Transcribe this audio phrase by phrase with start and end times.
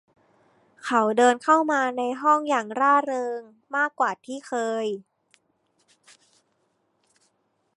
[0.83, 3.41] เขาเดินเข้ามาในห้องอย่างร่าเริง
[3.75, 4.85] มากกว่าที่เคย